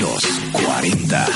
[0.00, 0.22] Los
[0.52, 1.26] 40.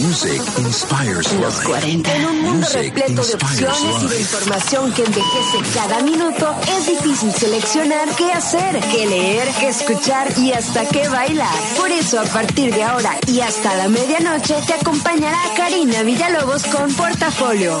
[0.00, 2.14] Music inspires Los 40.
[2.14, 6.86] En un mundo Music repleto de opciones y de información que envejece cada minuto, es
[6.86, 11.54] difícil seleccionar qué hacer, qué leer, qué escuchar y hasta qué bailar.
[11.76, 16.92] Por eso, a partir de ahora y hasta la medianoche, te acompañará Karina Villalobos con
[16.94, 17.80] Portafolio.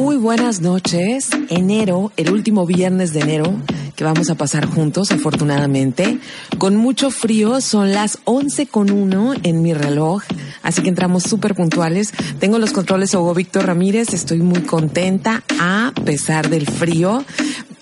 [0.00, 1.28] Muy buenas noches.
[1.50, 3.54] Enero, el último viernes de enero
[3.94, 6.18] que vamos a pasar juntos, afortunadamente.
[6.56, 10.22] Con mucho frío, son las 11 con uno en mi reloj,
[10.62, 12.14] así que entramos súper puntuales.
[12.38, 17.22] Tengo los controles Hugo Víctor Ramírez, estoy muy contenta a pesar del frío.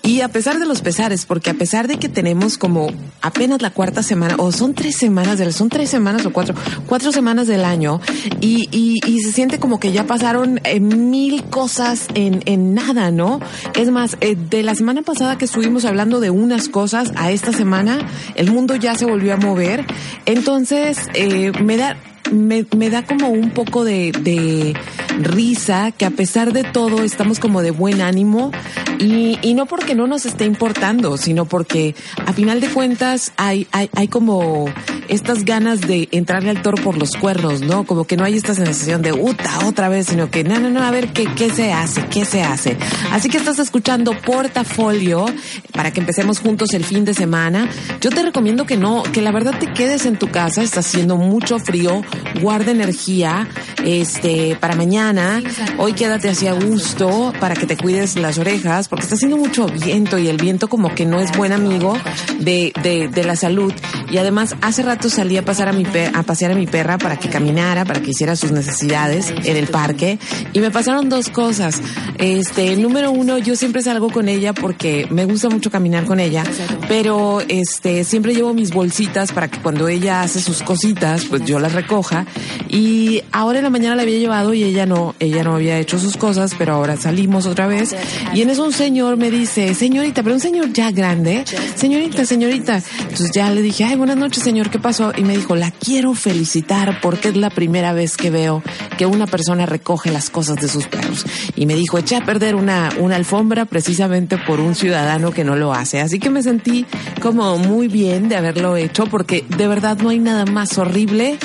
[0.09, 2.87] Y a pesar de los pesares, porque a pesar de que tenemos como
[3.21, 6.55] apenas la cuarta semana, o son tres semanas, del, son tres semanas o cuatro,
[6.87, 8.01] cuatro semanas del año,
[8.41, 13.11] y, y, y se siente como que ya pasaron eh, mil cosas en, en nada,
[13.11, 13.39] ¿no?
[13.75, 17.53] Es más, eh, de la semana pasada que estuvimos hablando de unas cosas, a esta
[17.53, 17.99] semana
[18.33, 19.85] el mundo ya se volvió a mover.
[20.25, 21.97] Entonces, eh, me da,
[22.31, 24.75] me, me da como un poco de, de
[25.21, 28.51] risa que a pesar de todo estamos como de buen ánimo
[28.99, 33.67] y, y no porque no nos esté importando, sino porque a final de cuentas hay,
[33.71, 34.67] hay, hay como
[35.07, 37.85] estas ganas de entrarle al toro por los cuernos, ¿no?
[37.85, 40.83] Como que no hay esta sensación de uta otra vez, sino que no, no, no,
[40.83, 42.77] a ver qué, qué se hace, qué se hace.
[43.11, 45.25] Así que estás escuchando Portafolio
[45.73, 47.69] para que empecemos juntos el fin de semana.
[48.01, 51.17] Yo te recomiendo que no, que la verdad te quedes en tu casa, está haciendo
[51.17, 52.03] mucho frío,
[52.41, 53.47] guarda energía,
[53.83, 55.41] este, para mañana.
[55.77, 59.67] Hoy quédate así a gusto para que te cuides las orejas, porque está haciendo mucho
[59.67, 61.97] viento y el viento como que no es buen amigo
[62.39, 63.73] de, de, de la salud.
[64.11, 66.97] Y además, hace rato salí a pasar a mi per- a pasear a mi perra
[66.97, 70.19] para que caminara, para que hiciera sus necesidades en el parque.
[70.53, 71.81] Y me pasaron dos cosas.
[72.17, 76.43] Este, número uno, yo siempre salgo con ella porque me gusta mucho caminar con ella,
[76.87, 81.59] pero este, siempre llevo mis bolsitas para que cuando ella hace sus cositas, pues yo
[81.59, 81.73] las
[82.09, 82.25] recoja.
[82.67, 85.97] Y ahora en la mañana la había llevado y ella no, ella no había hecho
[85.97, 87.95] sus cosas, pero ahora salimos otra vez.
[88.33, 91.43] Y en eso un señor me dice, señorita, pero un señor ya grande,
[91.75, 92.81] señorita, señorita.
[93.01, 95.11] Entonces ya le dije, ay, buenas noches, señor, ¿qué pasó?
[95.15, 98.63] Y me dijo, la quiero felicitar porque es la primera vez que veo
[98.97, 101.25] que una persona recoge las cosas de sus perros.
[101.55, 105.55] Y me dijo, eché a perder una, una alfombra precisamente por un ciudadano que no
[105.55, 105.99] lo hace.
[105.99, 106.85] Así que me sentí
[107.21, 111.37] como muy bien de haberlo hecho porque de verdad no hay nada más horrible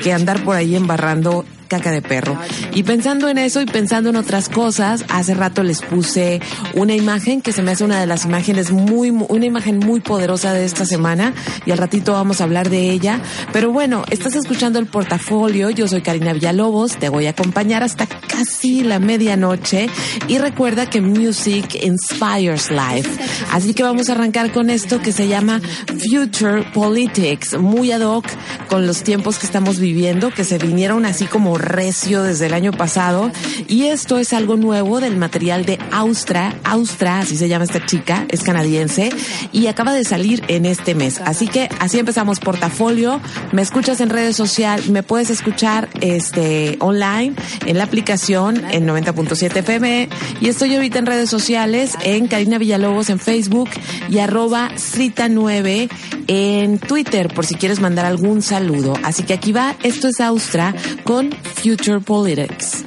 [0.00, 2.36] que andar por ahí embarrando caca de perro.
[2.74, 6.40] Y pensando en eso y pensando en otras cosas, hace rato les puse
[6.74, 10.52] una imagen que se me hace una de las imágenes muy, una imagen muy poderosa
[10.52, 11.32] de esta semana
[11.64, 13.20] y al ratito vamos a hablar de ella.
[13.52, 18.06] Pero bueno, estás escuchando el portafolio, yo soy Karina Villalobos, te voy a acompañar hasta
[18.06, 19.88] casi la medianoche
[20.26, 23.08] y recuerda que Music Inspires Life.
[23.52, 28.26] Así que vamos a arrancar con esto que se llama Future Politics, muy ad hoc
[28.68, 32.72] con los tiempos que estamos viviendo, que se vinieron así como recio desde el año
[32.72, 33.30] pasado.
[33.68, 38.26] Y esto es algo nuevo del material de Austra, Austra, así se llama esta chica,
[38.28, 39.10] es canadiense,
[39.52, 41.20] y acaba de salir en este mes.
[41.24, 43.20] Así que así empezamos portafolio.
[43.52, 47.34] Me escuchas en redes sociales, me puedes escuchar este online
[47.66, 50.08] en la aplicación en 90.7 FM
[50.40, 53.70] y estoy ahorita en redes sociales en Karina Villalobos en Facebook
[54.08, 55.88] y arroba Srita9
[56.26, 58.94] en Twitter por si quieres mandar algún saludo.
[59.02, 62.84] Así que aquí va, esto es Austra con Future Politics.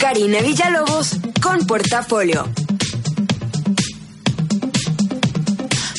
[0.00, 2.48] Karina Villalobos con Portafolio.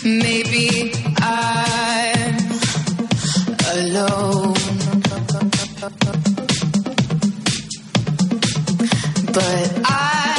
[0.03, 2.37] Maybe I'm
[3.71, 4.53] alone.
[9.33, 10.32] But I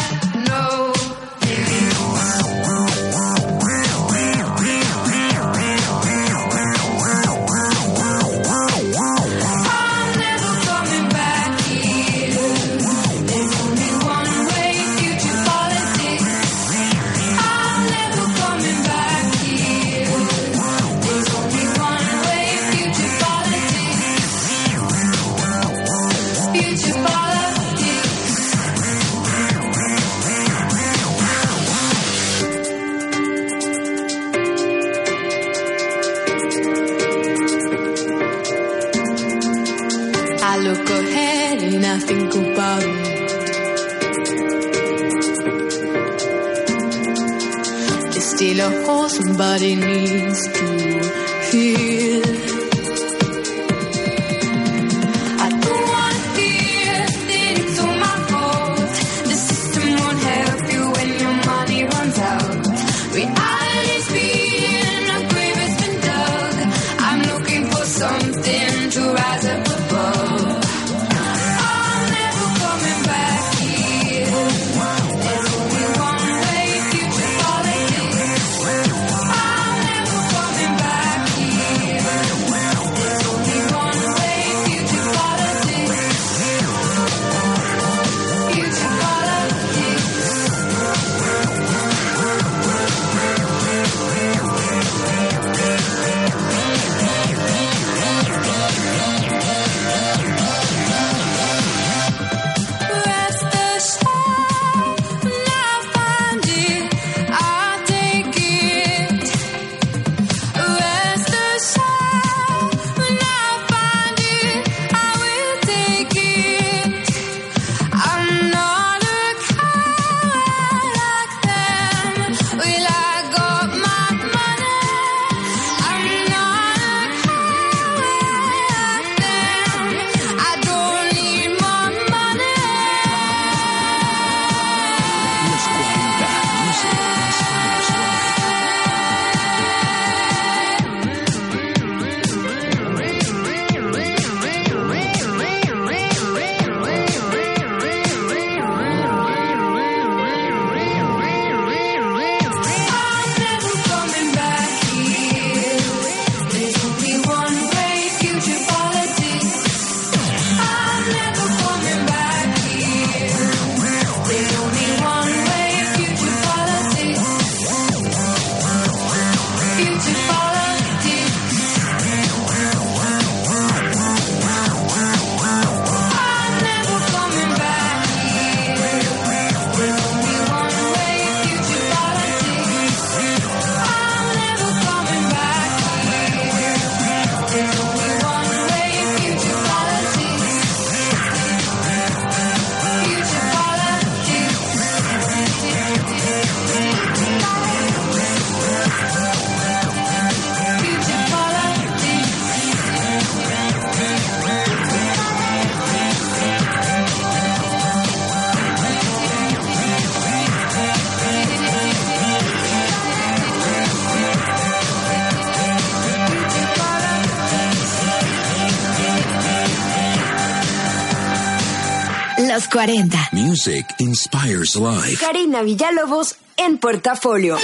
[222.74, 223.28] 40.
[223.30, 225.24] Music Inspires Life.
[225.24, 227.56] Karina Villalobos en portafolio.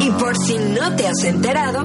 [0.00, 1.84] Y por si no te has enterado,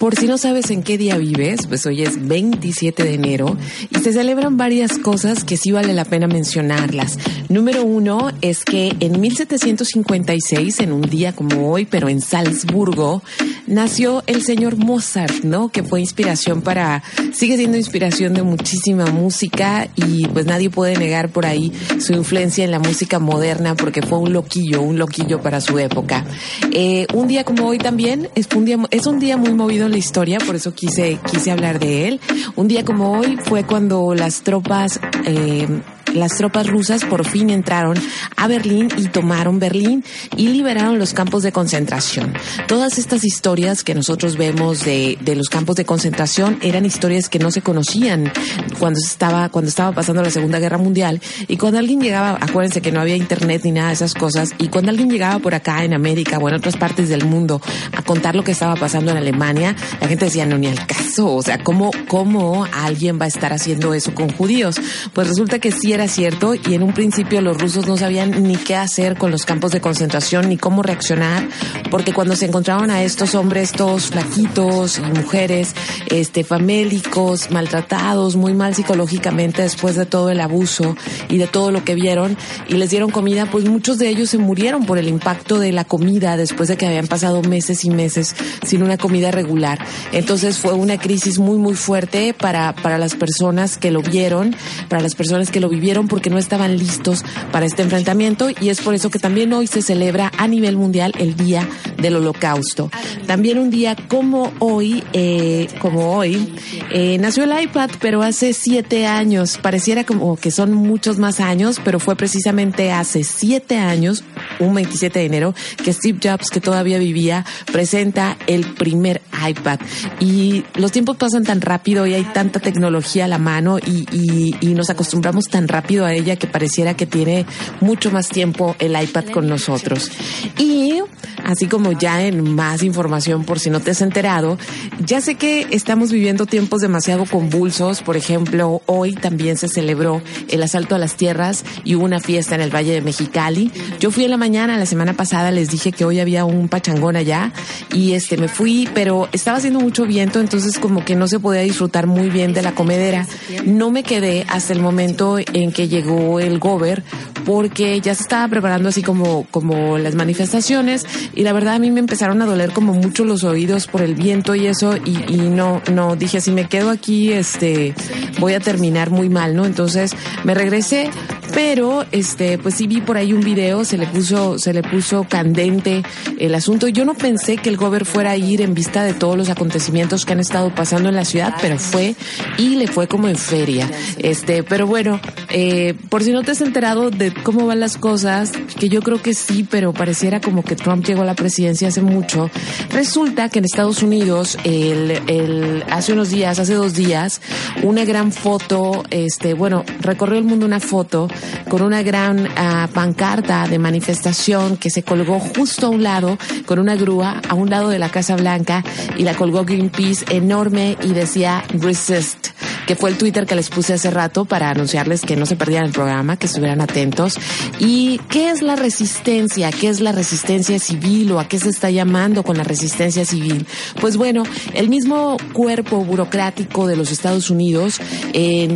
[0.00, 3.58] Por si no sabes en qué día vives, pues hoy es 27 de enero
[3.90, 7.18] y se celebran varias cosas que sí vale la pena mencionarlas.
[7.50, 13.22] Número uno es que en 1756, en un día como hoy, pero en Salzburgo,
[13.66, 15.68] nació el señor Mozart, ¿no?
[15.68, 17.02] Que fue inspiración para,
[17.34, 22.64] sigue siendo inspiración de muchísima música y pues nadie puede negar por ahí su influencia
[22.64, 26.24] en la música moderna porque fue un loquillo, un loquillo para su época.
[26.72, 29.98] Eh, un día como hoy también es un día, es un día muy movido la
[29.98, 32.20] historia, por eso quise, quise hablar de él.
[32.56, 35.66] Un día como hoy fue cuando las tropas, eh,
[36.14, 37.96] las tropas rusas por fin entraron
[38.36, 40.04] a Berlín y tomaron Berlín
[40.36, 42.32] y liberaron los campos de concentración.
[42.66, 47.38] Todas estas historias que nosotros vemos de, de los campos de concentración eran historias que
[47.38, 48.32] no se conocían
[48.78, 52.92] cuando estaba, cuando estaba pasando la Segunda Guerra Mundial y cuando alguien llegaba, acuérdense que
[52.92, 55.94] no había internet ni nada de esas cosas, y cuando alguien llegaba por acá en
[55.94, 57.60] América o en otras partes del mundo
[57.96, 61.34] a contar lo que estaba pasando en Alemania, la gente decía, no, ni al caso,
[61.34, 64.80] o sea, ¿cómo, cómo alguien va a estar haciendo eso con judíos?
[65.12, 68.76] Pues resulta que sí cierto y en un principio los rusos no sabían ni qué
[68.76, 71.46] hacer con los campos de concentración ni cómo reaccionar,
[71.90, 75.74] porque cuando se encontraban a estos hombres todos flaquitos mujeres,
[76.08, 80.96] este, famélicos, maltratados, muy mal psicológicamente después de todo el abuso
[81.28, 82.36] y de todo lo que vieron
[82.68, 85.84] y les dieron comida, pues muchos de ellos se murieron por el impacto de la
[85.84, 89.78] comida después de que habían pasado meses y meses sin una comida regular.
[90.12, 94.56] Entonces fue una crisis muy, muy fuerte para, para las personas que lo vieron,
[94.88, 98.80] para las personas que lo vivieron porque no estaban listos para este enfrentamiento y es
[98.80, 101.68] por eso que también hoy se celebra a nivel mundial el Día
[102.00, 102.90] del Holocausto.
[103.26, 106.54] También un día como hoy, eh, como hoy,
[106.92, 109.58] eh, nació el iPad, pero hace siete años.
[109.58, 114.22] Pareciera como que son muchos más años, pero fue precisamente hace siete años,
[114.58, 115.54] un 27 de enero,
[115.84, 119.80] que Steve Jobs, que todavía vivía, presenta el primer iPad.
[120.20, 124.74] Y los tiempos pasan tan rápido y hay tanta tecnología a la mano y- y
[124.74, 127.46] nos acostumbramos tan rápido a ella que pareciera que tiene
[127.80, 130.10] mucho más tiempo el iPad con nosotros.
[130.58, 131.00] Y
[131.44, 134.58] así como ya en más información por si no te has enterado,
[135.04, 138.02] ya sé que estamos viviendo tiempos demasiado convulsos.
[138.02, 142.54] Por ejemplo, hoy también se celebró el asalto a las tierras y hubo una fiesta
[142.54, 143.70] en el Valle de Mexicali.
[143.98, 147.16] Yo fui en la mañana, la semana pasada les dije que hoy había un pachangón
[147.16, 147.52] allá
[147.92, 151.62] y este me fui, pero estaba haciendo mucho viento, entonces como que no se podía
[151.62, 153.26] disfrutar muy bien de la comedera.
[153.64, 157.02] No me quedé hasta el momento en que llegó el gober
[157.44, 161.90] porque ya se estaba preparando así como, como las manifestaciones y la verdad a mí
[161.90, 165.36] me empezaron a doler como mucho los oídos por el viento y eso y, y
[165.36, 167.94] no, no, dije si me quedo aquí, este,
[168.38, 169.64] voy a terminar muy mal, ¿no?
[169.64, 170.12] Entonces
[170.44, 171.10] me regresé,
[171.52, 175.24] pero este, pues sí vi por ahí un video, se le puso, se le puso
[175.24, 176.02] candente
[176.38, 176.88] el asunto.
[176.88, 180.24] Yo no pensé que el gober fuera a ir en vista de todos los acontecimientos
[180.24, 182.14] que han estado pasando en la ciudad, pero fue
[182.58, 183.90] y le fue como en feria.
[184.18, 188.52] Este, pero bueno, eh, por si no te has enterado de cómo van las cosas,
[188.78, 192.02] que yo creo que sí, pero pareciera como que Trump llegó a la presidencia hace
[192.02, 192.50] mucho.
[192.90, 197.40] Resulta que en Estados Unidos, el, el, hace unos días, hace dos días,
[197.82, 201.28] una gran foto, este, bueno, recorrió el mundo una foto
[201.68, 206.78] con una gran ah, pancarta de manifestación que se colgó justo a un lado, con
[206.78, 208.84] una grúa, a un lado de la Casa Blanca,
[209.16, 212.50] y la colgó Greenpeace enorme y decía resist
[212.90, 215.86] que fue el Twitter que les puse hace rato para anunciarles que no se perdieran
[215.86, 217.38] el programa, que estuvieran atentos.
[217.78, 219.70] ¿Y qué es la resistencia?
[219.70, 223.64] ¿Qué es la resistencia civil o a qué se está llamando con la resistencia civil?
[224.00, 224.42] Pues bueno,
[224.74, 228.00] el mismo cuerpo burocrático de los Estados Unidos,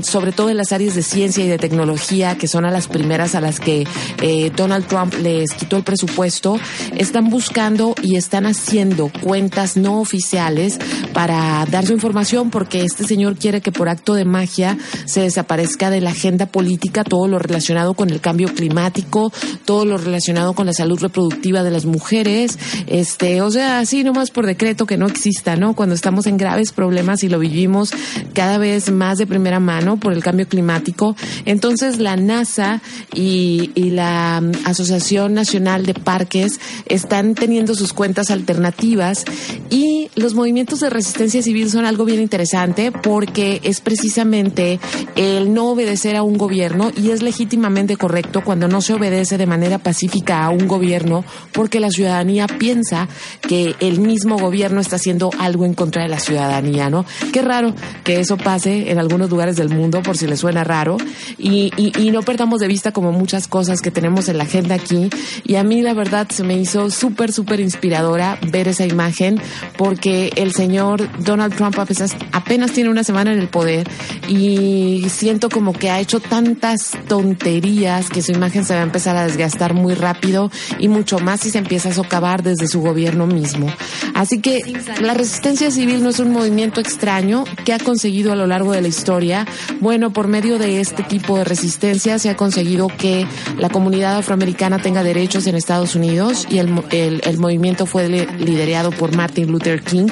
[0.02, 3.34] sobre todo en las áreas de ciencia y de tecnología, que son a las primeras
[3.34, 3.86] a las que
[4.20, 6.60] eh, Donald Trump les quitó el presupuesto,
[6.94, 10.78] están buscando y están haciendo cuentas no oficiales
[11.14, 15.88] para dar su información porque este señor quiere que por acto de magia se desaparezca
[15.88, 19.32] de la agenda política todo lo relacionado con el cambio climático,
[19.64, 22.58] todo lo relacionado con la salud reproductiva de las mujeres,
[22.88, 25.74] este, o sea, así nomás por decreto que no exista, ¿no?
[25.74, 27.90] Cuando estamos en graves problemas y lo vivimos
[28.34, 32.82] cada vez más de primera mano por el cambio climático, entonces la NASA
[33.14, 39.24] y, la mm, Asociación Nacional de Parques están teniendo sus cuentas alternativas
[39.70, 44.80] y los movimientos de resistencia civil son algo bien interesante porque es precisamente
[45.14, 49.46] el no obedecer a un gobierno y es legítimamente correcto cuando no se obedece de
[49.46, 53.08] manera pacífica a un gobierno porque la ciudadanía piensa
[53.42, 57.04] que el mismo gobierno está haciendo algo en contra de la ciudadanía, ¿no?
[57.32, 60.96] Qué raro que eso pase en algunos lugares del mundo por si les suena raro
[61.38, 61.70] y
[62.12, 65.10] no perdamos de vista como muchas cosas que tenemos en la agenda aquí
[65.44, 69.40] y a mí la verdad se me hizo súper, súper inspiradora ver esa imagen
[69.76, 73.88] porque el señor Donald Trump apenas, apenas tiene una semana en el poder
[74.28, 79.16] y siento como que ha hecho tantas tonterías que su imagen se va a empezar
[79.16, 83.26] a desgastar muy rápido y mucho más si se empieza a socavar desde su gobierno
[83.26, 83.66] mismo.
[84.14, 84.60] Así que
[85.00, 88.82] la resistencia civil no es un movimiento extraño que ha conseguido a lo largo de
[88.82, 89.46] la historia.
[89.80, 93.26] Bueno, por medio de este tipo de resistencia se ha conseguido que
[93.58, 98.90] la comunidad afroamericana tenga derechos en Estados Unidos y el, el, movimiento fue li- liderado
[98.90, 100.08] por Martin Luther King.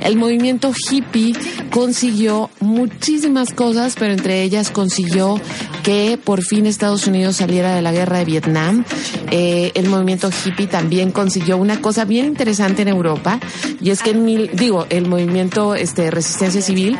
[0.00, 1.34] El movimiento hippie
[1.70, 5.40] consiguió muchísimas cosas, pero entre ellas consiguió
[5.82, 8.84] que por fin Estados Unidos saliera de la guerra de Vietnam.
[9.30, 13.40] Eh, el movimiento hippie también consiguió una cosa bien interesante en Europa
[13.80, 14.12] y es que
[14.52, 16.98] digo, el movimiento este, resistencia civil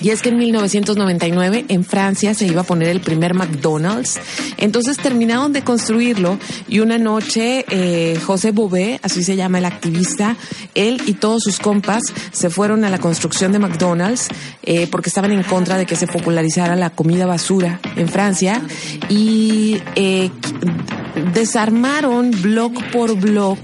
[0.00, 4.18] y es que en 1999 en Francia se iba a poner el primer McDonald's.
[4.58, 6.38] Entonces terminaron de construirlo
[6.68, 10.36] y una noche eh, José Bové, así se llama el activista,
[10.74, 14.28] él y todos sus compas se fueron a la construcción de McDonald's
[14.62, 18.62] eh, porque estaban en contra de que se popularizara la comida basura en Francia
[19.08, 20.30] y eh,
[21.32, 23.58] desarmaron block por block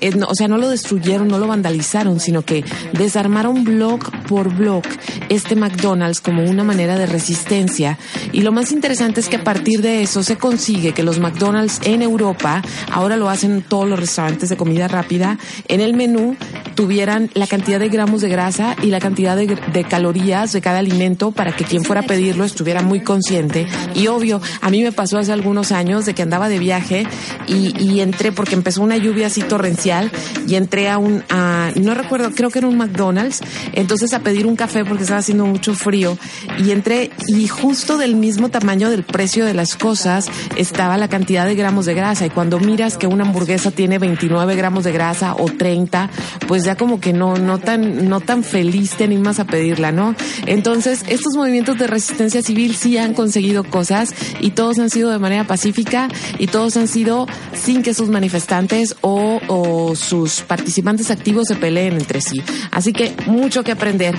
[0.00, 4.54] eh, no, o sea, no lo destruyeron, no lo vandalizaron, sino que desarmaron block por
[4.54, 4.86] block
[5.28, 7.98] este McDonald's como una manera de resistencia.
[8.32, 11.80] Y lo más interesante es que a partir de eso se consigue que los McDonald's
[11.84, 16.36] en Europa, ahora lo hacen todos los restaurantes de comida rápida, en el menú
[16.74, 20.78] tuvieran la cantidad de gramos de grasa y la cantidad de, de calorías de cada
[20.78, 23.66] alimento para que quien fuera a pedirlo estuviera muy consciente.
[23.94, 26.95] Y obvio, a mí me pasó hace algunos años de que andaba de viaje
[27.46, 30.10] y, entré porque empezó una lluvia así torrencial
[30.46, 31.24] y entré a un,
[31.76, 33.40] no recuerdo, creo que era un McDonald's.
[33.72, 36.16] Entonces a pedir un café porque estaba haciendo mucho frío
[36.58, 41.46] y entré y justo del mismo tamaño del precio de las cosas estaba la cantidad
[41.46, 45.34] de gramos de grasa y cuando miras que una hamburguesa tiene 29 gramos de grasa
[45.34, 46.10] o 30,
[46.46, 50.14] pues ya como que no, no tan, no tan feliz te animas a pedirla, ¿no?
[50.46, 55.18] Entonces, estos movimientos de resistencia civil sí han conseguido cosas y todos han sido de
[55.18, 61.56] manera pacífica y todos han sido sin que sus manifestantes o, sus participantes activos se
[61.56, 62.42] peleen entre sí.
[62.70, 64.14] Así que mucho que aprender.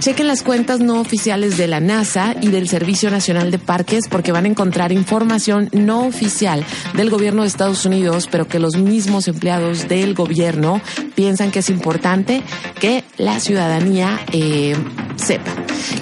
[0.00, 4.32] Chequen las cuentas no oficiales de la NASA y del Servicio Nacional de Parques porque
[4.32, 9.28] van a encontrar información no oficial del gobierno de Estados Unidos, pero que los mismos
[9.28, 10.80] empleados del gobierno
[11.14, 12.42] piensan que es importante
[12.80, 14.74] que la ciudadanía eh,
[15.22, 15.52] sepa.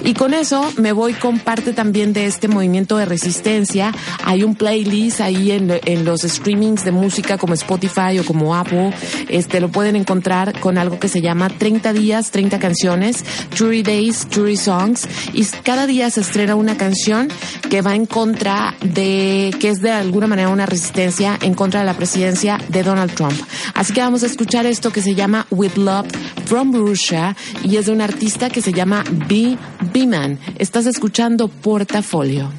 [0.03, 3.91] Y con eso me voy con parte también de este movimiento de resistencia.
[4.23, 8.93] Hay un playlist ahí en, en los streamings de música como Spotify o como Apple.
[9.29, 13.23] Este lo pueden encontrar con algo que se llama 30 días, 30 canciones,
[13.57, 15.07] Jury Days, Jury Songs.
[15.33, 17.29] Y cada día se estrena una canción
[17.69, 21.85] que va en contra de, que es de alguna manera una resistencia en contra de
[21.85, 23.39] la presidencia de Donald Trump.
[23.73, 26.07] Así que vamos a escuchar esto que se llama With Love
[26.45, 29.57] from Russia y es de un artista que se llama B.
[29.91, 30.39] B-Man.
[30.57, 32.51] Estás escuchando Portafolio.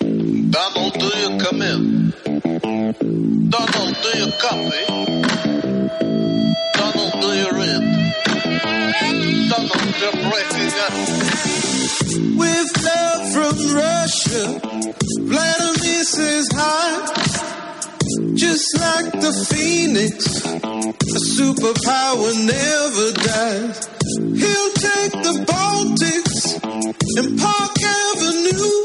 [0.00, 2.12] Donald, do you come in?
[3.50, 4.84] Donald, do you copy?
[6.74, 7.82] Donald, do you read?
[9.48, 10.94] Donald, you're breaking up.
[12.36, 14.60] With love from Russia,
[15.20, 17.59] Vladimir says hi.
[18.40, 23.76] Just like the phoenix, a superpower never dies.
[24.16, 26.56] He'll take the Baltics
[27.18, 28.78] and Park Avenue.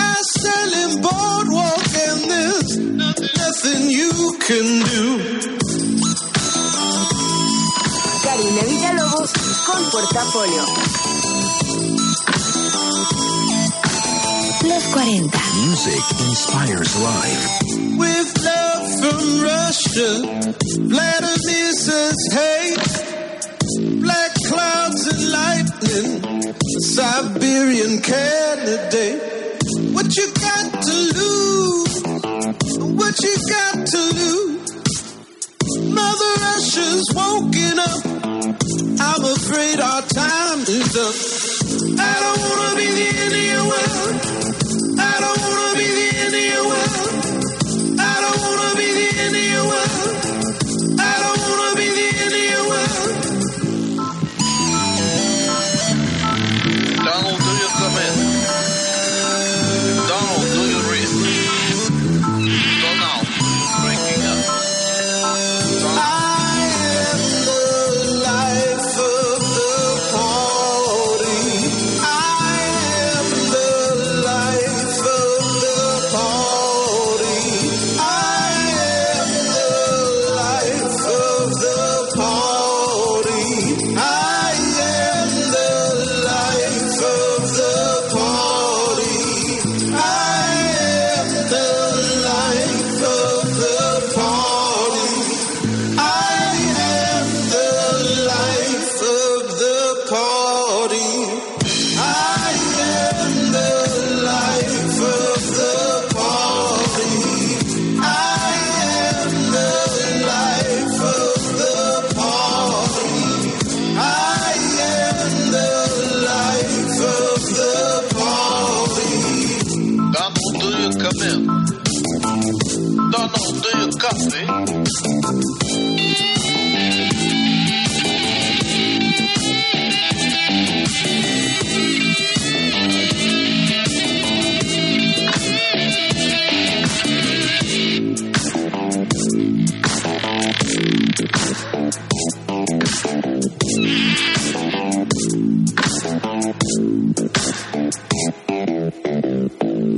[0.00, 2.70] I sell him boardwalk and there's
[3.36, 4.12] nothing you
[4.48, 5.04] can do.
[8.24, 9.32] Karina Villalobos
[9.66, 10.64] con Portafolio.
[14.90, 15.38] Los 40.
[15.54, 17.62] Music inspires life.
[17.98, 20.10] With love from Russia,
[20.80, 22.74] Vladimir says, hey,
[24.00, 29.20] black clouds and lightning, Siberian candidate.
[29.92, 32.02] What you got to lose?
[32.98, 34.70] What you got to lose?
[35.94, 38.02] Mother Russia's woken up.
[39.00, 41.14] I'm afraid our time is up.
[41.98, 44.69] I don't wanna be the end of your world.
[45.20, 48.00] I don't wanna be the end of your world.
[48.00, 50.29] I don't wanna be the end of your world.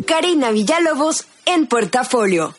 [0.07, 2.55] Karina Villalobos en portafolio.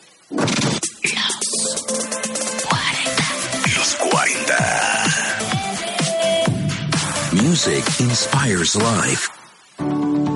[7.54, 9.30] Music inspires life.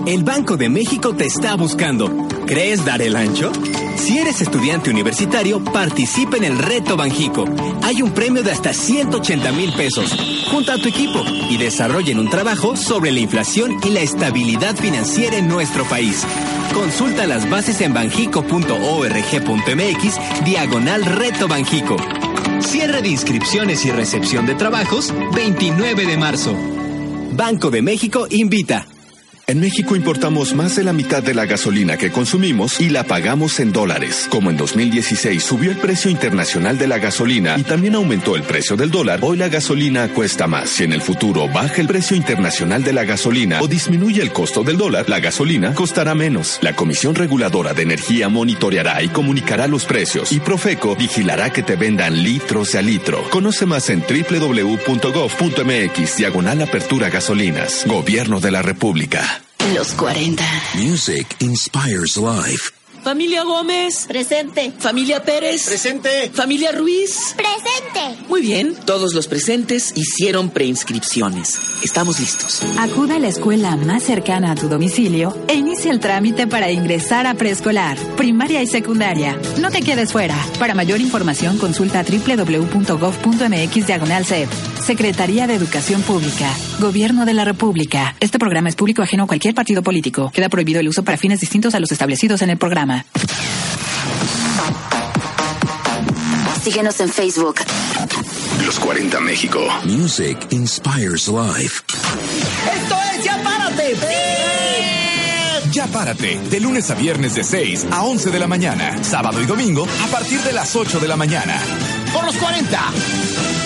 [0.07, 2.29] El Banco de México te está buscando.
[2.47, 3.51] ¿Crees dar el ancho?
[3.97, 7.45] Si eres estudiante universitario, participa en el Reto Banjico.
[7.83, 10.17] Hay un premio de hasta 180 mil pesos.
[10.49, 15.39] Junta a tu equipo y desarrollen un trabajo sobre la inflación y la estabilidad financiera
[15.39, 16.25] en nuestro país.
[16.73, 21.97] Consulta las bases en banjico.org.mx diagonal Reto Banjico.
[22.61, 26.78] Cierre de inscripciones y recepción de trabajos 29 de marzo.
[27.33, 28.87] Banco de México invita.
[29.51, 33.61] En México importamos más de la mitad de la gasolina que consumimos y la pagamos
[33.61, 34.27] en dólares.
[34.29, 38.77] Como en 2016 subió el precio internacional de la gasolina y también aumentó el precio
[38.77, 40.69] del dólar, hoy la gasolina cuesta más.
[40.69, 44.63] Si en el futuro baja el precio internacional de la gasolina o disminuye el costo
[44.63, 46.59] del dólar, la gasolina costará menos.
[46.61, 51.77] La Comisión Reguladora de Energía monitoreará y comunicará los precios y Profeco vigilará que te
[51.77, 53.23] vendan litros a litro.
[53.31, 55.37] Conoce más en www.gov.mx
[56.19, 57.85] diagonal apertura gasolinas.
[57.87, 59.38] Gobierno de la República.
[59.75, 60.43] Los 40.
[60.77, 62.78] Music inspires life.
[63.03, 64.07] Familia Gómez.
[64.07, 64.73] Presente.
[64.79, 65.67] Familia Pérez.
[65.67, 66.31] Presente.
[66.35, 67.35] Familia Ruiz.
[67.37, 68.25] Presente.
[68.29, 71.59] Muy bien, todos los presentes hicieron preinscripciones.
[71.83, 72.63] Estamos listos.
[72.79, 77.27] Acuda a la escuela más cercana a tu domicilio e inicia el trámite para ingresar
[77.27, 79.39] a preescolar, primaria y secundaria.
[79.59, 80.37] No te quedes fuera.
[80.59, 84.19] Para mayor información consulta www.gov.mx diagonal.
[84.85, 86.51] Secretaría de Educación Pública.
[86.81, 88.17] Gobierno de la República.
[88.21, 90.31] Este programa es público ajeno a cualquier partido político.
[90.33, 92.88] Queda prohibido el uso para fines distintos a los establecidos en el programa.
[96.63, 97.61] Síguenos en Facebook.
[98.65, 99.67] Los 40 México.
[99.85, 101.83] Music inspires life.
[102.75, 103.97] ¡Esto es Ya Párate!
[105.73, 109.47] Ya párate, de lunes a viernes de 6 a 11 de la mañana, sábado y
[109.47, 111.57] domingo a partir de las 8 de la mañana.
[112.13, 112.81] Por los 40.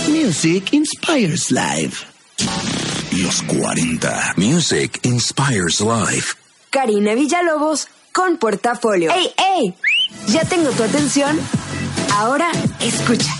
[0.08, 2.04] Music inspires life.
[3.12, 4.34] Los 40.
[4.36, 6.34] Music inspires life.
[6.70, 9.10] Karina Villalobos con portafolio.
[9.12, 9.74] ¡Ey, ey!
[10.28, 11.38] Ya tengo tu atención.
[12.14, 13.31] Ahora escucha.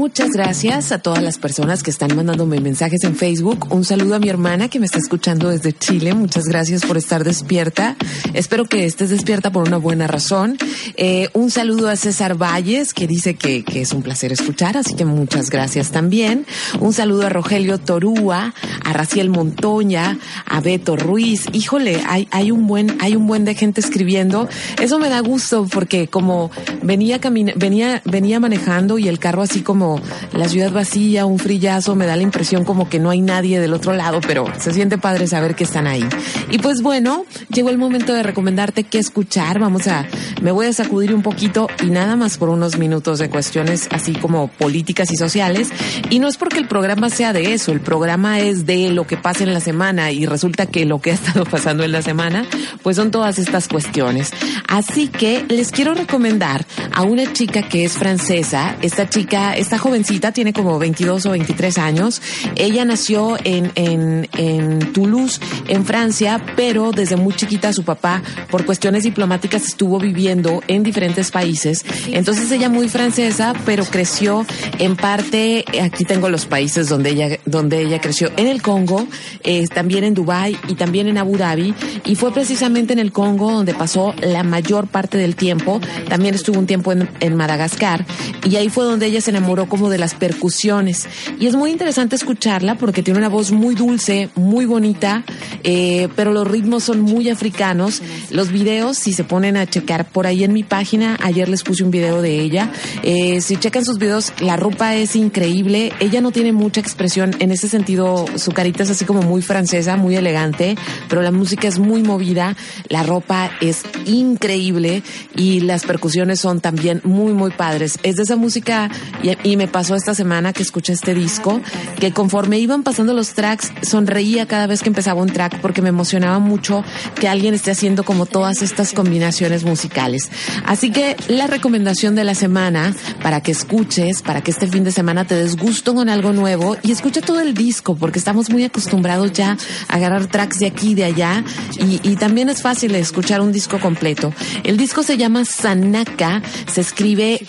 [0.00, 3.66] Muchas gracias a todas las personas que están mandándome mensajes en Facebook.
[3.68, 6.14] Un saludo a mi hermana que me está escuchando desde Chile.
[6.14, 7.96] Muchas gracias por estar despierta.
[8.32, 10.56] Espero que estés despierta por una buena razón.
[10.96, 15.04] Eh, un saludo a César Valles que dice que, es un placer escuchar, así que
[15.04, 16.46] muchas gracias también.
[16.80, 21.44] Un saludo a Rogelio Torúa, a Raciel Montoña, a Beto Ruiz.
[21.52, 24.48] Híjole, hay, hay un buen, hay un buen de gente escribiendo.
[24.80, 26.50] Eso me da gusto porque como
[26.82, 29.89] venía venía, venía manejando y el carro así como
[30.32, 33.72] la ciudad vacía, un frillazo, me da la impresión como que no hay nadie del
[33.72, 36.06] otro lado, pero se siente padre saber que están ahí.
[36.50, 39.58] Y pues bueno, llegó el momento de recomendarte qué escuchar.
[39.58, 40.06] Vamos a,
[40.42, 44.12] me voy a sacudir un poquito y nada más por unos minutos de cuestiones así
[44.12, 45.70] como políticas y sociales.
[46.10, 49.16] Y no es porque el programa sea de eso, el programa es de lo que
[49.16, 52.44] pasa en la semana y resulta que lo que ha estado pasando en la semana,
[52.82, 54.30] pues son todas estas cuestiones.
[54.68, 58.76] Así que les quiero recomendar a una chica que es francesa.
[58.82, 62.22] Esta chica, esta jovencita tiene como 22 o 23 años.
[62.56, 68.64] Ella nació en, en, en Toulouse, en Francia, pero desde muy chiquita su papá, por
[68.64, 71.84] cuestiones diplomáticas, estuvo viviendo en diferentes países.
[72.12, 74.46] Entonces ella muy francesa, pero creció
[74.78, 79.06] en parte, aquí tengo los países donde ella, donde ella creció, en el Congo,
[79.42, 81.74] eh, también en Dubai y también en Abu Dhabi.
[82.04, 85.80] Y fue precisamente en el Congo donde pasó la mayor parte del tiempo.
[86.08, 88.04] También estuvo un tiempo en, en Madagascar.
[88.44, 91.06] Y ahí fue donde ella se enamoró como de las percusiones.
[91.38, 95.24] Y es muy interesante escucharla porque tiene una voz muy dulce, muy bonita,
[95.64, 98.02] eh, pero los ritmos son muy africanos.
[98.30, 101.84] Los videos, si se ponen a checar por ahí en mi página, ayer les puse
[101.84, 102.70] un video de ella.
[103.02, 105.92] Eh, si checan sus videos, la ropa es increíble.
[106.00, 108.26] Ella no tiene mucha expresión en ese sentido.
[108.36, 110.76] Su carita es así como muy francesa, muy elegante,
[111.08, 112.56] pero la música es muy movida.
[112.88, 115.02] La ropa es increíble
[115.36, 117.98] y las percusiones son también muy, muy padres.
[118.02, 118.90] Es de esa música
[119.22, 121.60] y, y me pasó esta semana que escuché este disco,
[121.98, 125.88] que conforme iban pasando los tracks, sonreía cada vez que empezaba un track porque me
[125.88, 126.84] emocionaba mucho
[127.16, 130.30] que alguien esté haciendo como todas estas combinaciones musicales.
[130.66, 134.92] Así que la recomendación de la semana para que escuches, para que este fin de
[134.92, 138.64] semana te des gusto con algo nuevo y escucha todo el disco porque estamos muy
[138.64, 139.56] acostumbrados ya
[139.88, 141.44] a agarrar tracks de aquí y de allá
[141.78, 144.34] y, también es fácil escuchar un disco completo.
[144.62, 147.40] El disco se llama Sanaka, se escribe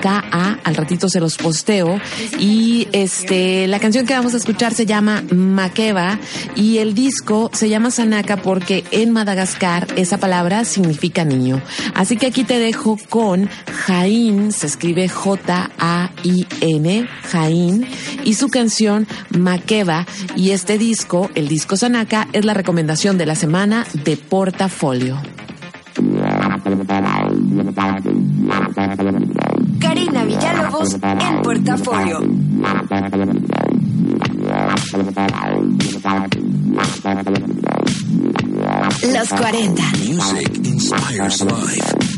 [0.00, 2.00] Z-A-N-A-K-A, al ratito se los posteo
[2.38, 6.18] y este la canción que vamos a escuchar se llama Makeba
[6.56, 11.60] y el disco se llama Sanaka porque en Madagascar esa palabra significa niño.
[11.94, 13.48] Así que aquí te dejo con
[13.86, 17.86] Jain, se escribe J-A-I-N, Jain,
[18.24, 20.06] y su canción Makeba.
[20.36, 25.20] Y este disco, el disco Sanaka, es la recomendación de la semana de Portafolio.
[29.80, 32.20] Karina Villalobos en portafolio.
[39.12, 39.82] Los 40.
[40.06, 42.10] Music inspires life.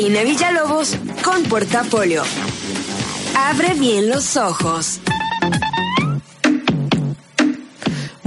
[0.00, 2.22] Karina Villalobos con Portafolio.
[3.36, 4.98] Abre bien los ojos.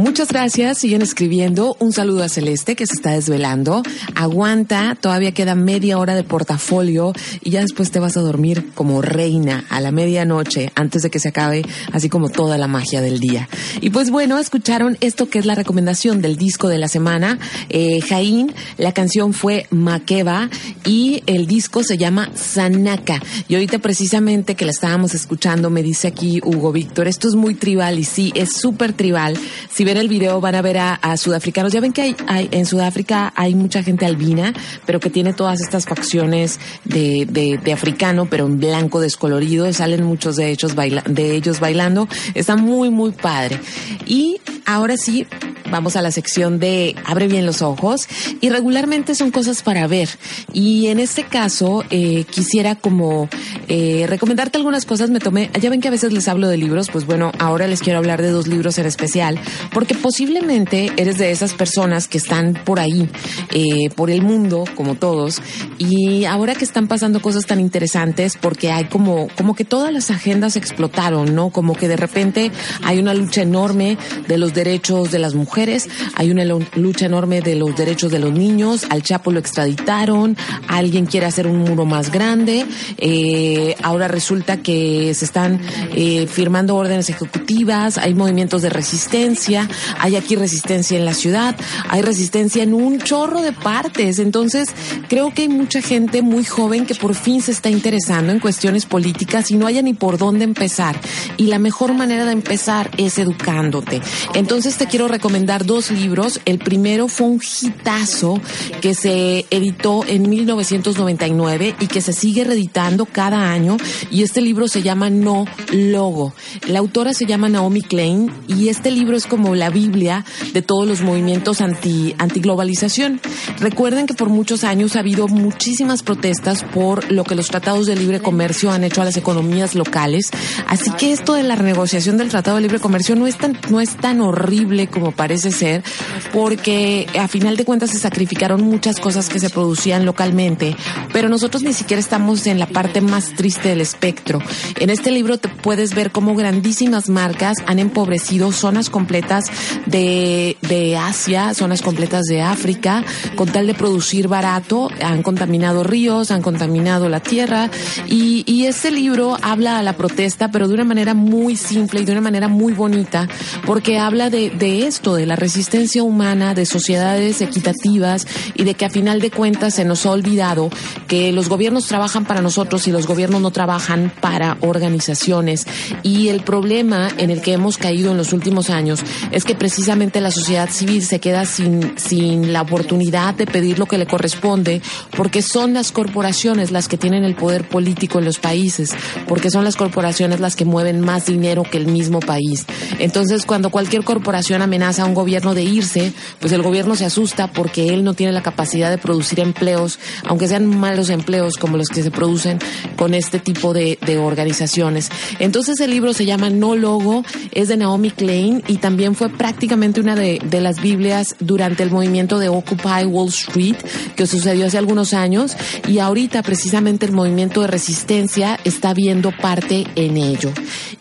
[0.04, 0.80] Muchas gracias.
[0.80, 1.78] Siguen escribiendo.
[1.80, 3.84] Un saludo a Celeste que se está desvelando.
[4.16, 4.98] Aguanta.
[5.00, 9.64] Todavía queda media hora de portafolio y ya después te vas a dormir como reina
[9.70, 11.64] a la medianoche antes de que se acabe,
[11.94, 13.48] así como toda la magia del día.
[13.80, 17.40] Y pues bueno, escucharon esto que es la recomendación del disco de la semana.
[17.70, 20.50] Eh, Jaín, la canción fue Makeba
[20.84, 23.22] y el disco se llama Sanaka.
[23.48, 27.56] Y ahorita precisamente que la estábamos escuchando, me dice aquí Hugo Víctor, esto es muy
[27.56, 29.40] tribal y sí, es súper tribal.
[29.74, 31.72] Si el video van a ver a, a sudafricanos.
[31.74, 34.54] Ya ven que hay, hay- en Sudáfrica hay mucha gente albina,
[34.86, 39.72] pero que tiene todas estas facciones de, de, de africano, pero en blanco descolorido.
[39.74, 42.08] Salen muchos de ellos, baila- de ellos bailando.
[42.34, 43.60] Está muy, muy padre.
[44.06, 45.26] Y ahora sí,
[45.72, 48.08] vamos a la sección de abre bien los ojos
[48.42, 50.10] y regularmente son cosas para ver.
[50.54, 53.28] Y en este caso eh, quisiera como
[53.68, 55.10] eh, recomendarte algunas cosas.
[55.10, 57.82] Me tomé, ya ven que a veces les hablo de libros, pues bueno, ahora les
[57.82, 59.40] quiero hablar de dos libros en especial,
[59.84, 63.10] porque posiblemente eres de esas personas que están por ahí,
[63.52, 65.42] eh, por el mundo, como todos,
[65.78, 70.10] y ahora que están pasando cosas tan interesantes, porque hay como, como que todas las
[70.10, 71.50] agendas explotaron, ¿no?
[71.50, 72.50] Como que de repente
[72.82, 77.56] hay una lucha enorme de los derechos de las mujeres hay una lucha enorme de
[77.56, 82.12] los derechos de los niños, al Chapo lo extraditaron, alguien quiere hacer un muro más
[82.12, 82.66] grande,
[82.98, 85.60] eh, ahora resulta que se están
[85.96, 91.56] eh, firmando órdenes ejecutivas, hay movimientos de resistencia, hay aquí resistencia en la ciudad,
[91.90, 94.70] hay resistencia en un chorro de partes, entonces
[95.08, 98.86] creo que hay mucha gente muy joven que por fin se está interesando en cuestiones
[98.86, 101.00] políticas y no haya ni por dónde empezar.
[101.38, 104.02] Y la mejor manera de empezar es educándote.
[104.34, 106.42] Entonces te quiero recomendar dos libros.
[106.46, 108.40] El primero fue un hitazo
[108.82, 113.78] que se editó en 1999 y que se sigue reeditando cada año.
[114.12, 116.34] Y este libro se llama No Logo.
[116.68, 120.88] La autora se llama Naomi Klein y este libro es como la Biblia de todos
[120.88, 123.22] los movimientos anti, antiglobalización.
[123.60, 127.96] Recuerden que por muchos años ha habido muchísimas protestas por lo que los tratados de
[127.96, 130.32] libre comercio han hecho a las economías locales.
[130.68, 133.80] Así que esto de la renegociación del Tratado de Libre Comercio no es tan, no
[133.82, 135.84] es tan horrible como parece ser,
[136.32, 140.76] porque a final de cuentas se sacrificaron muchas cosas que se producían localmente,
[141.12, 144.40] pero nosotros ni siquiera estamos en la parte más triste del espectro.
[144.80, 149.43] En este libro te puedes ver cómo grandísimas marcas han empobrecido zonas completas
[149.86, 153.04] de, de Asia, zonas completas de África,
[153.36, 157.70] con tal de producir barato, han contaminado ríos, han contaminado la tierra,
[158.08, 162.06] y, y este libro habla a la protesta, pero de una manera muy simple y
[162.06, 163.28] de una manera muy bonita,
[163.66, 168.86] porque habla de, de esto, de la resistencia humana, de sociedades equitativas y de que
[168.86, 170.70] a final de cuentas se nos ha olvidado
[171.08, 175.66] que los gobiernos trabajan para nosotros y los gobiernos no trabajan para organizaciones.
[176.04, 179.02] Y el problema en el que hemos caído en los últimos años
[179.34, 183.88] es que precisamente la sociedad civil se queda sin, sin la oportunidad de pedir lo
[183.88, 184.82] que le corresponde,
[185.18, 188.92] porque son las corporaciones las que tienen el poder político en los países,
[189.28, 192.66] porque son las corporaciones las que mueven más dinero que el mismo país.
[193.00, 197.52] Entonces, cuando cualquier corporación amenaza a un gobierno de irse, pues el gobierno se asusta
[197.52, 201.88] porque él no tiene la capacidad de producir empleos, aunque sean malos empleos como los
[201.88, 202.60] que se producen
[202.96, 205.10] con este tipo de, de organizaciones.
[205.40, 210.00] Entonces, el libro se llama No Logo, es de Naomi Klein y también fue prácticamente
[210.00, 213.76] una de, las Biblias durante el movimiento de Occupy Wall Street
[214.16, 215.56] que sucedió hace algunos años
[215.88, 220.52] y ahorita precisamente el movimiento de resistencia está viendo parte en ello.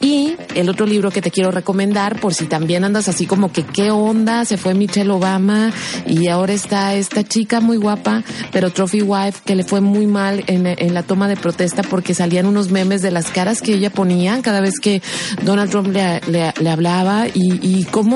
[0.00, 3.64] Y el otro libro que te quiero recomendar, por si también andas así como que
[3.64, 5.72] qué onda, se fue Michelle Obama
[6.06, 10.42] y ahora está esta chica muy guapa, pero Trophy Wife, que le fue muy mal
[10.46, 10.62] en,
[10.94, 14.60] la toma de protesta porque salían unos memes de las caras que ella ponía cada
[14.60, 15.00] vez que
[15.44, 18.11] Donald Trump le, le- le hablaba y, y cómo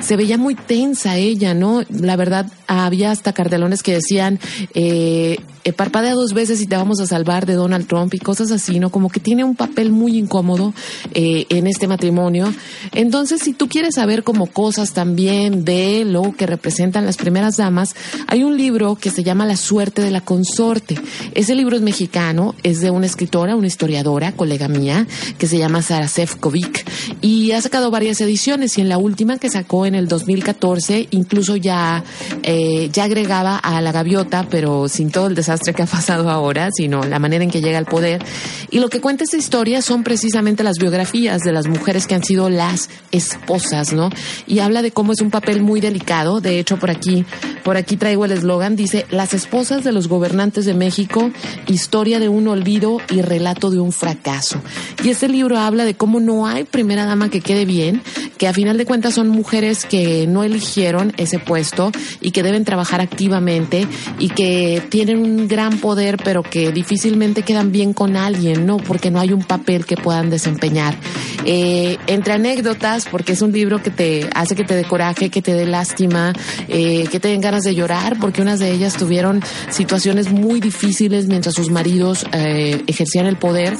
[0.00, 1.82] se veía muy tensa ella, ¿no?
[1.88, 4.38] La verdad, había hasta cartelones que decían,
[4.74, 8.50] eh, eh, parpadea dos veces y te vamos a salvar de Donald Trump y cosas
[8.50, 8.90] así, ¿no?
[8.90, 10.74] Como que tiene un papel muy incómodo
[11.14, 12.52] eh, en este matrimonio.
[12.92, 17.94] Entonces, si tú quieres saber como cosas también de lo que representan las primeras damas,
[18.26, 20.98] hay un libro que se llama La suerte de la consorte.
[21.34, 25.06] Ese libro es mexicano, es de una escritora, una historiadora, colega mía,
[25.38, 26.84] que se llama Sara Sefcovic
[27.20, 31.56] y ha sacado varias ediciones y en la última que sacó en el 2014 incluso
[31.56, 32.02] ya,
[32.42, 36.70] eh, ya agregaba a la gaviota, pero sin todo el desastre que ha pasado ahora,
[36.72, 38.24] sino la manera en que llega al poder.
[38.70, 42.24] Y lo que cuenta esta historia son precisamente las biografías de las mujeres que han
[42.24, 44.10] sido las esposas, ¿no?
[44.46, 46.40] Y habla de cómo es un papel muy delicado.
[46.40, 47.24] De hecho, por aquí,
[47.64, 51.30] por aquí traigo el eslogan, dice, las esposas de los gobernantes de México,
[51.66, 54.60] historia de un olvido y relato de un fracaso.
[55.04, 58.02] Y este libro habla de cómo no hay primera dama que quede bien,
[58.38, 62.64] que a final de cuentas son mujeres que no eligieron ese puesto y que deben
[62.64, 63.86] trabajar activamente
[64.18, 68.76] y que tienen un gran poder, pero que difícilmente quedan bien con alguien, ¿no?
[68.76, 70.96] Porque no hay un papel que puedan desempeñar.
[71.44, 75.42] Eh, entre anécdotas, porque es un libro que te hace que te dé coraje, que
[75.42, 76.32] te dé lástima,
[76.68, 81.26] eh, que te den ganas de llorar, porque unas de ellas tuvieron situaciones muy difíciles
[81.26, 83.76] mientras sus maridos eh, ejercían el poder.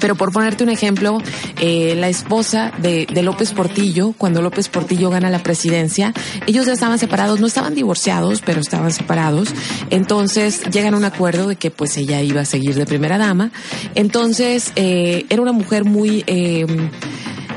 [0.00, 1.18] Pero por ponerte un ejemplo,
[1.60, 6.12] la esposa de, de López Portillo, cuando López Portillo gana la presidencia,
[6.46, 9.48] ellos ya estaban separados, no estaban divorciados, pero estaban separados.
[9.90, 13.50] Entonces llegan a un acuerdo de que pues ella iba a seguir de primera dama.
[13.94, 16.24] Entonces eh, era una mujer muy...
[16.26, 16.66] eh,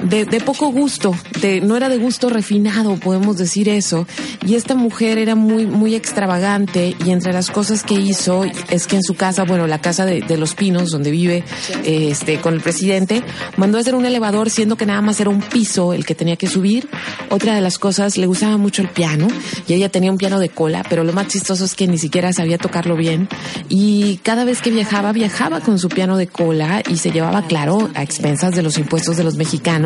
[0.03, 1.15] de, poco gusto,
[1.63, 4.07] no era de gusto refinado, podemos decir eso.
[4.45, 8.97] Y esta mujer era muy, muy extravagante y entre las cosas que hizo es que
[8.97, 11.43] en su casa, bueno, la casa de, de los pinos donde vive
[11.83, 13.23] eh, este con el presidente,
[13.57, 16.35] mandó a hacer un elevador siendo que nada más era un piso el que tenía
[16.35, 16.87] que subir.
[17.29, 19.27] Otra de las cosas, le gustaba mucho el piano
[19.67, 22.33] y ella tenía un piano de cola, pero lo más chistoso es que ni siquiera
[22.33, 23.27] sabía tocarlo bien.
[23.69, 27.89] Y cada vez que viajaba, viajaba con su piano de cola y se llevaba, claro,
[27.93, 29.84] a expensas de los impuestos de los mexicanos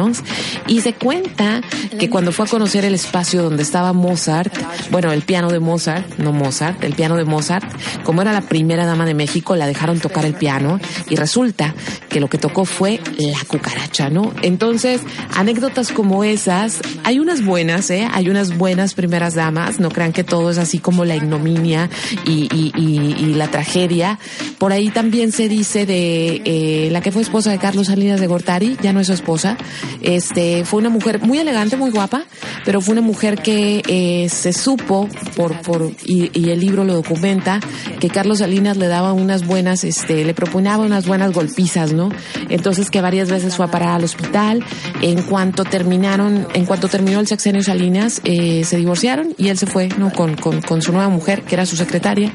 [0.67, 1.61] Y se cuenta
[1.97, 4.53] que cuando fue a conocer el espacio donde estaba Mozart,
[4.91, 7.65] bueno, el piano de Mozart, no Mozart, el piano de Mozart,
[8.03, 10.79] como era la primera dama de México, la dejaron tocar el piano
[11.09, 11.73] y resulta
[12.09, 14.33] que lo que tocó fue la cucaracha, ¿no?
[14.41, 15.01] Entonces,
[15.35, 18.07] anécdotas como esas, hay unas buenas, ¿eh?
[18.11, 21.89] Hay unas buenas primeras damas, no crean que todo es así como la ignominia
[22.25, 24.19] y la tragedia.
[24.57, 28.27] Por ahí también se dice de eh, la que fue esposa de Carlos Salinas de
[28.27, 29.57] Gortari, ya no es su esposa,
[30.01, 32.23] este, fue una mujer muy elegante, muy guapa,
[32.65, 36.93] pero fue una mujer que eh, se supo por, por, y, y el libro lo
[36.93, 37.59] documenta,
[37.99, 42.09] que Carlos Salinas le daba unas buenas, este, le proponía unas buenas golpizas, ¿no?
[42.49, 44.63] Entonces que varias veces fue a parar al hospital.
[45.01, 49.65] En cuanto terminaron, en cuanto terminó el sexenio Salinas, eh, se divorciaron y él se
[49.65, 50.11] fue, ¿no?
[50.11, 52.31] Con, con, con su nueva mujer, que era su secretaria.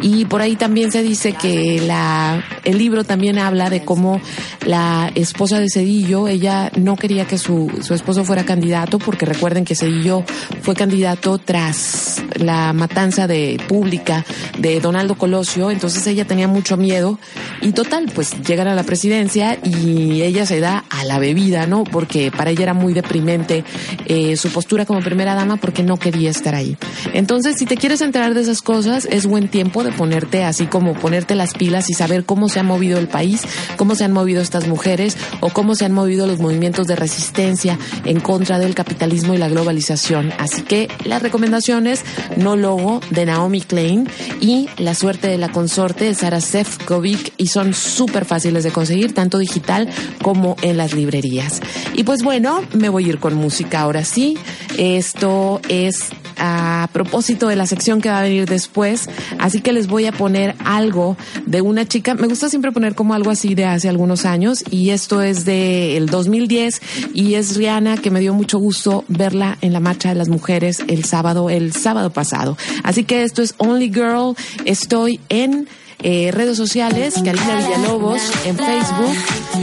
[0.00, 4.20] Y por ahí también se dice que la, el libro también habla de cómo
[4.66, 9.64] la esposa de Cedillo, ella no quería que su, su esposo fuera candidato, porque recuerden
[9.64, 10.24] que Cedillo
[10.62, 14.24] fue candidato tras la matanza de pública
[14.58, 17.18] de Donaldo Colosio, entonces ella tenía mucho miedo
[17.60, 21.84] y total, pues llegan a la presidencia y ella se da a la bebida, ¿no?
[21.84, 23.64] Porque para ella era muy deprimente
[24.06, 26.76] eh, su postura como primera dama porque no quería estar ahí.
[27.12, 30.94] Entonces, si te quieres enterar de esas cosas, es buen tiempo de ponerte así como
[30.94, 33.42] ponerte las pilas y saber cómo se ha movido el país,
[33.76, 37.78] cómo se han movido estas mujeres o cómo se han movido los movimientos de resistencia
[38.04, 40.32] en contra del capitalismo y la globalización.
[40.38, 42.04] Así que las recomendaciones,
[42.36, 44.08] No Logo de Naomi Klein
[44.40, 49.14] y La suerte de la consorte de Sara Sefcovic y son súper fáciles de conseguir,
[49.14, 49.88] tanto digital
[50.22, 51.60] como en las librerías.
[51.94, 54.36] Y pues bueno, me voy a ir con música ahora sí.
[54.76, 59.08] Esto es a propósito de la sección que va a venir después,
[59.38, 61.16] así que les voy a poner algo
[61.46, 64.90] de una chica, me gusta siempre poner como algo así de hace algunos años y
[64.90, 66.80] esto es de el 2010
[67.14, 70.82] y es Rihanna que me dio mucho gusto verla en la marcha de las mujeres
[70.88, 72.56] el sábado, el sábado pasado.
[72.82, 75.68] Así que esto es Only Girl, estoy en
[76.02, 79.16] eh, redes sociales, Karina Villalobos en Facebook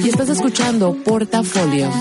[0.04, 1.92] y estás escuchando Portafolio.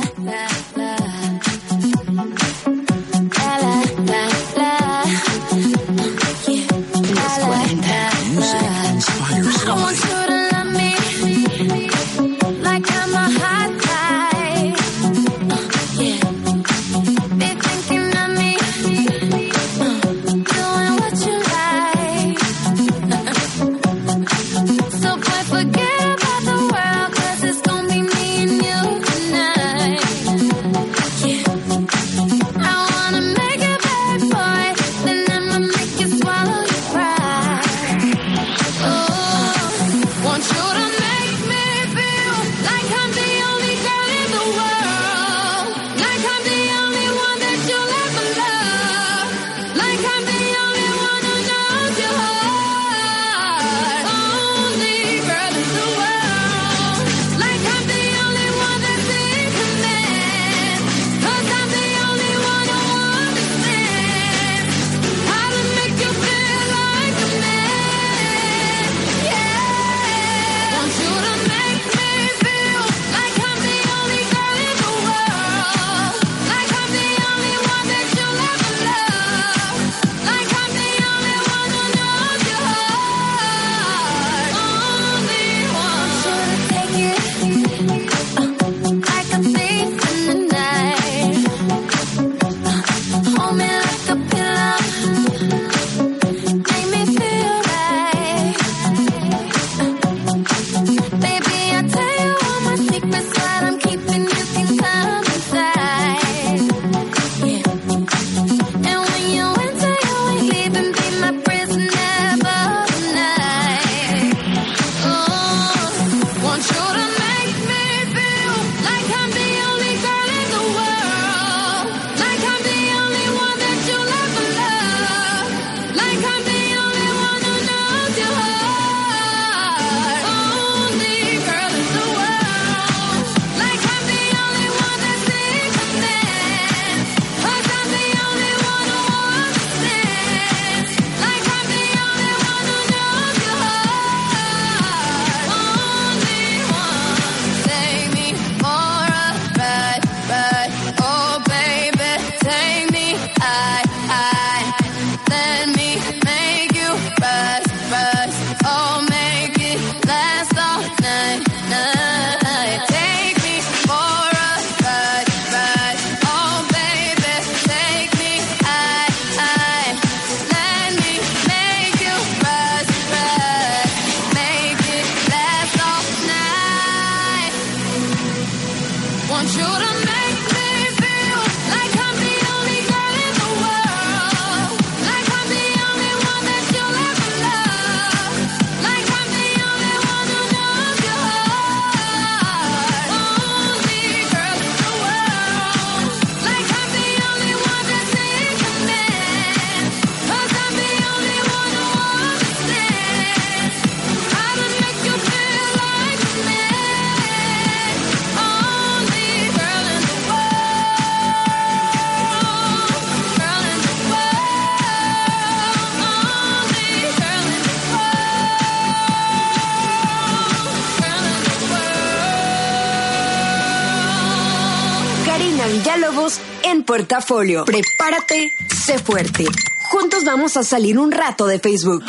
[226.91, 227.65] Portafolio.
[227.65, 228.51] Prepárate,
[228.85, 229.45] sé fuerte.
[229.93, 232.03] Juntos vamos a salir un rato de Facebook.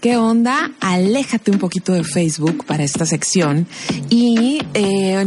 [0.00, 0.70] ¿Qué onda?
[0.80, 3.68] Aléjate un poquito de Facebook para esta sección.
[4.08, 5.22] Y eh,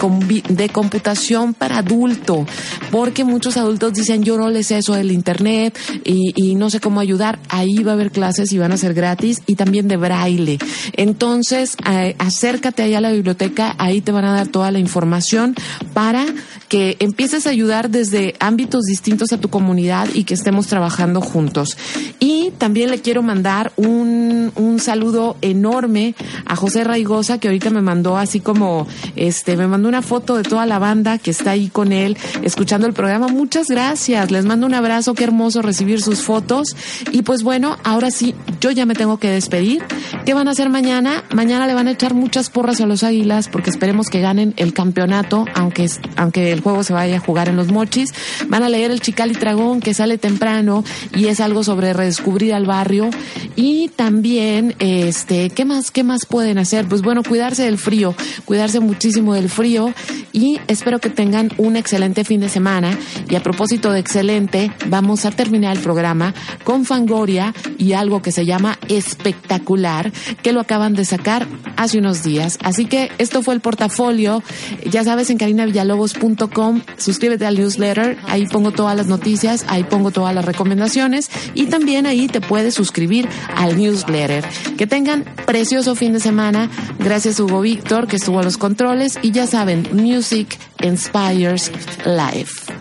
[0.50, 2.46] de computación para adulto,
[2.92, 6.82] porque muchos adultos dicen yo no les sé eso del internet y, y no sé
[6.82, 7.40] cómo ayudar.
[7.48, 10.60] Ahí va a haber clases y van a ser gratis y también de braille.
[10.94, 15.56] Entonces, eh, acércate allá a la biblioteca, ahí te van a dar toda la información
[15.94, 16.26] para
[16.72, 21.78] que empieces a ayudar desde ámbitos distintos a tu comunidad y que estemos trabajando juntos.
[22.22, 26.16] Y también le quiero mandar un, un saludo enorme
[26.46, 30.44] a José Raigosa, que ahorita me mandó así como, este, me mandó una foto de
[30.44, 33.28] toda la banda que está ahí con él, escuchando el programa.
[33.28, 36.78] Muchas gracias, les mando un abrazo, qué hermoso recibir sus fotos.
[37.12, 39.84] Y pues bueno, ahora sí, yo ya me tengo que despedir.
[40.26, 41.26] ¿Qué van a hacer mañana?
[41.36, 44.74] Mañana le van a echar muchas porras a los águilas porque esperemos que ganen el
[44.74, 48.14] campeonato, aunque, aunque el juego se vaya a jugar en los mochis.
[48.48, 50.84] Van a leer el Chical y Tragón que sale temprano
[51.16, 53.10] y es algo sobre redescubrir al barrio.
[53.56, 56.88] Y también, este, ¿qué más, qué más pueden hacer?
[56.88, 59.94] Pues bueno, cuidarse del frío, cuidarse muchísimo del frío
[60.34, 62.98] y espero que tengan un excelente fin de semana.
[63.30, 68.32] Y a propósito de excelente, vamos a terminar el programa con Fangoria y algo que
[68.32, 70.12] se llama espectacular,
[70.42, 72.58] que lo acaban de sacar hace unos días.
[72.64, 74.44] Así que esto fue el portafolio.
[74.90, 80.34] Ya sabes, en carinavillalobos.com, suscríbete al newsletter, ahí pongo todas las noticias, ahí pongo todas
[80.36, 84.46] las recomendaciones y también ahí te puedes suscribir al newsletter.
[84.78, 86.70] Que tengan precioso fin de semana.
[87.00, 89.88] Gracias Hugo Víctor, que estuvo a los controles y ya saben,
[90.22, 91.72] Music Inspires
[92.06, 92.81] Life.